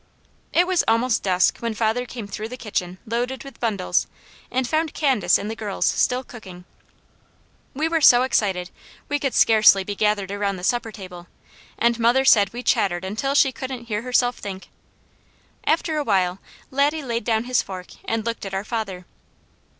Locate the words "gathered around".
9.93-10.55